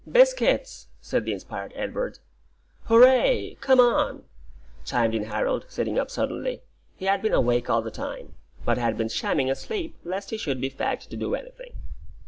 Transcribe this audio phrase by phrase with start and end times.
[0.11, 2.17] "Biscuits!" said the inspired Edward.
[2.85, 3.55] "Hooray!
[3.61, 4.23] Come on!"
[4.83, 6.63] chimed in Harold, sitting up suddenly.
[6.95, 8.33] He had been awake all the time,
[8.65, 11.73] but had been shamming asleep, lest he should be fagged to do anything.